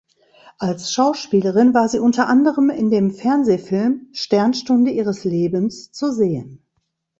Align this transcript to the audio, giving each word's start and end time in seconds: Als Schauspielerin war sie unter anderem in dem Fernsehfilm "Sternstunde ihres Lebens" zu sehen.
Als 0.57 0.91
Schauspielerin 0.91 1.75
war 1.75 1.87
sie 1.87 1.99
unter 1.99 2.27
anderem 2.27 2.71
in 2.71 2.89
dem 2.89 3.11
Fernsehfilm 3.11 4.07
"Sternstunde 4.13 4.89
ihres 4.89 5.25
Lebens" 5.25 5.91
zu 5.91 6.11
sehen. 6.11 6.65